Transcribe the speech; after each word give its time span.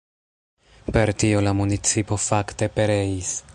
Per 0.95 1.11
tio 1.23 1.43
la 1.49 1.53
municipo 1.59 2.19
fakte 2.25 2.73
pereis. 2.79 3.33